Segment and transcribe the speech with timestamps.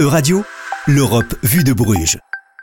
[0.00, 0.44] Euradio,
[0.86, 2.18] l'Europe vue de Bruges,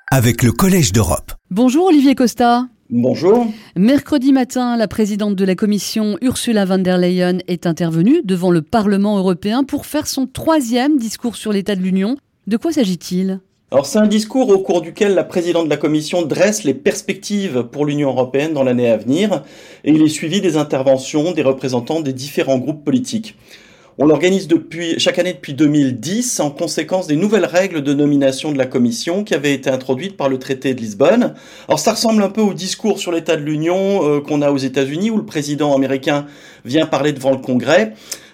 [0.09, 1.33] avec le Collège d'Europe.
[1.51, 2.69] Bonjour Olivier Costa.
[2.89, 3.47] Bonjour.
[3.75, 8.61] Mercredi matin, la présidente de la Commission, Ursula von der Leyen, est intervenue devant le
[8.61, 12.15] Parlement européen pour faire son troisième discours sur l'état de l'Union.
[12.47, 13.41] De quoi s'agit-il?
[13.69, 17.63] Alors c'est un discours au cours duquel la présidente de la Commission dresse les perspectives
[17.69, 19.43] pour l'Union européenne dans l'année à venir
[19.83, 23.35] et il est suivi des interventions des représentants des différents groupes politiques.
[23.97, 28.57] On l'organise depuis chaque année depuis 2010 en conséquence des nouvelles règles de nomination de
[28.57, 31.33] la Commission qui avaient été introduites par le traité de Lisbonne.
[31.69, 34.57] Alors ça ressemble un peu au discours sur l'état de l'Union euh, qu'on a aux
[34.57, 36.25] États-Unis où le président américain
[36.65, 37.93] vient parler devant le Congrès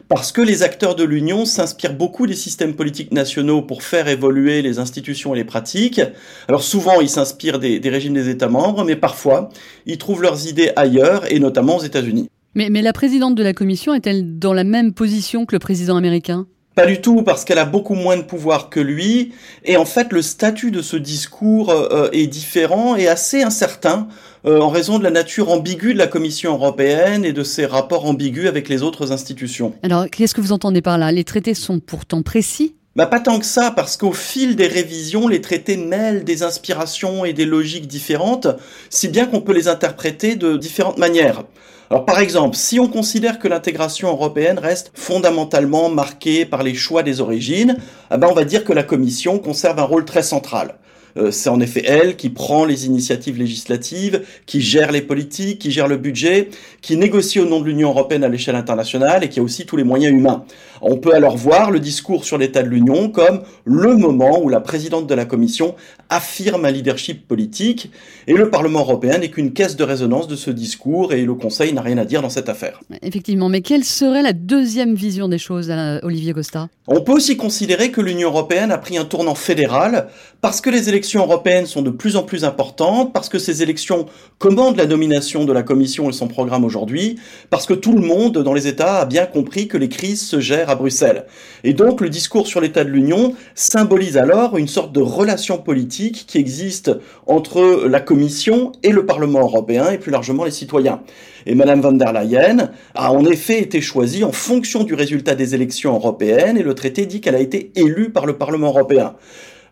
[0.10, 4.64] parce que les acteurs de l'Union s'inspirent beaucoup des systèmes politiques nationaux pour faire évoluer
[4.64, 6.02] les institutions et les pratiques.
[6.48, 9.50] Alors souvent, ils s'inspirent des, des régimes des États membres, mais parfois,
[9.86, 12.30] ils trouvent leurs idées ailleurs, et notamment aux États-Unis.
[12.54, 16.48] Mais, la présidente de la Commission est-elle dans la même position que le président américain?
[16.76, 19.34] Pas du tout, parce qu'elle a beaucoup moins de pouvoir que lui.
[19.66, 24.08] Et en fait, le statut de ce discours euh, est différent et assez incertain
[24.46, 28.06] euh, en raison de la nature ambiguë de la Commission européenne et de ses rapports
[28.06, 29.74] ambigus avec les autres institutions.
[29.84, 31.12] Alors, qu'est-ce que vous entendez par là?
[31.12, 35.30] Les traités sont pourtant précis bah pas tant que ça, parce qu'au fil des révisions,
[35.30, 38.48] les traités mêlent des inspirations et des logiques différentes,
[38.90, 41.44] si bien qu'on peut les interpréter de différentes manières.
[41.90, 47.02] Alors par exemple, si on considère que l'intégration européenne reste fondamentalement marquée par les choix
[47.02, 47.78] des origines,
[48.14, 50.76] eh ben on va dire que la Commission conserve un rôle très central.
[51.18, 55.72] Euh, c'est en effet elle qui prend les initiatives législatives, qui gère les politiques, qui
[55.72, 56.50] gère le budget,
[56.82, 59.78] qui négocie au nom de l'Union européenne à l'échelle internationale et qui a aussi tous
[59.78, 60.46] les moyens humains.
[60.82, 64.60] On peut alors voir le discours sur l'état de l'Union comme le moment où la
[64.60, 65.76] présidente de la Commission
[66.12, 67.90] affirme un leadership politique
[68.28, 71.74] et le Parlement européen n'est qu'une caisse de résonance de ce discours et le Conseil
[71.74, 72.82] n'a rien à dire dans cette affaire.
[73.02, 76.68] Effectivement, mais quelle serait la deuxième vision des choses, euh, Olivier Costa?
[76.88, 80.10] On peut aussi considérer que l'Union européenne a pris un tournant fédéral
[80.42, 84.08] parce que les élections européennes sont de plus en plus importantes, parce que ces élections
[84.38, 87.20] commandent la nomination de la Commission et son programme aujourd'hui,
[87.50, 90.42] parce que tout le monde dans les États a bien compris que les crises se
[90.42, 91.26] gèrent à Bruxelles.
[91.64, 96.01] Et donc le discours sur l'état de l'Union symbolise alors une sorte de relation politique
[96.10, 96.92] qui existe
[97.28, 101.02] entre la Commission et le Parlement européen et plus largement les citoyens.
[101.46, 105.54] Et Madame von der Leyen a en effet été choisie en fonction du résultat des
[105.54, 109.16] élections européennes et le traité dit qu'elle a été élue par le Parlement européen.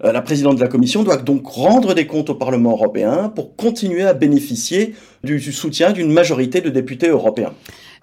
[0.03, 3.55] Euh, la présidente de la Commission doit donc rendre des comptes au Parlement européen pour
[3.55, 7.53] continuer à bénéficier du soutien d'une majorité de députés européens.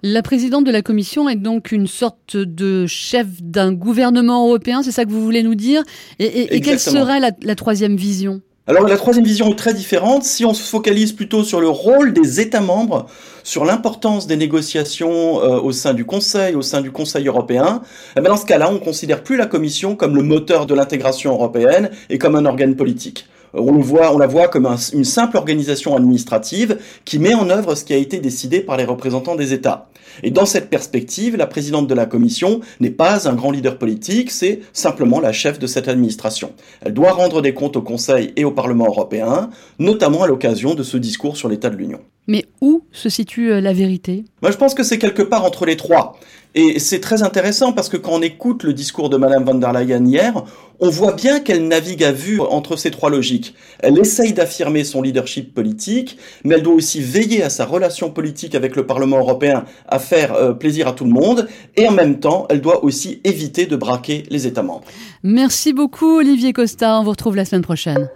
[0.03, 4.91] La présidente de la Commission est donc une sorte de chef d'un gouvernement européen, c'est
[4.91, 5.83] ça que vous voulez nous dire?
[6.19, 8.41] Et, quelle serait la, troisième vision?
[8.67, 10.23] Alors la troisième vision est très différente.
[10.23, 13.07] Si on se focalise plutôt sur le rôle des États membres,
[13.43, 17.81] sur l'importance des négociations euh, au sein du Conseil, au sein du Conseil européen,
[18.17, 21.31] eh ben, dans ce cas-là, on considère plus la Commission comme le moteur de l'intégration
[21.31, 23.25] européenne et comme un organe politique.
[23.57, 27.97] On la voit comme une simple organisation administrative qui met en œuvre ce qui a
[27.97, 29.89] été décidé par les représentants des États.
[30.23, 34.31] Et dans cette perspective, la présidente de la Commission n'est pas un grand leader politique,
[34.31, 36.51] c'est simplement la chef de cette administration.
[36.81, 40.83] Elle doit rendre des comptes au Conseil et au Parlement européen, notamment à l'occasion de
[40.83, 41.99] ce discours sur l'état de l'Union.
[42.27, 44.25] Mais où se situe euh, la vérité?
[44.41, 46.19] Moi, je pense que c'est quelque part entre les trois.
[46.55, 49.73] Et c'est très intéressant parce que quand on écoute le discours de Madame von der
[49.73, 50.43] Leyen hier,
[50.79, 53.53] on voit bien qu'elle navigue à vue entre ces trois logiques.
[53.79, 58.55] Elle essaye d'affirmer son leadership politique, mais elle doit aussi veiller à sa relation politique
[58.55, 62.19] avec le Parlement européen à faire euh, plaisir à tout le monde, et en même
[62.19, 64.85] temps, elle doit aussi éviter de braquer les États membres.
[65.23, 68.09] Merci beaucoup Olivier Costa, on vous retrouve la semaine prochaine.